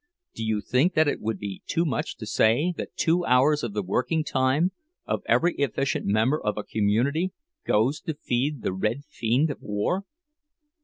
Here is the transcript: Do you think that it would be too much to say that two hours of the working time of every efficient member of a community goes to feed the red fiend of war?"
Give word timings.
Do 0.33 0.43
you 0.43 0.61
think 0.61 0.95
that 0.95 1.07
it 1.07 1.21
would 1.21 1.37
be 1.37 1.61
too 1.67 1.85
much 1.85 2.17
to 2.17 2.25
say 2.25 2.73
that 2.75 2.95
two 2.97 3.23
hours 3.23 3.61
of 3.61 3.73
the 3.73 3.83
working 3.83 4.23
time 4.23 4.71
of 5.05 5.21
every 5.27 5.53
efficient 5.57 6.07
member 6.07 6.41
of 6.41 6.57
a 6.57 6.63
community 6.63 7.33
goes 7.67 8.01
to 8.01 8.15
feed 8.15 8.63
the 8.63 8.73
red 8.73 9.03
fiend 9.11 9.51
of 9.51 9.61
war?" 9.61 10.05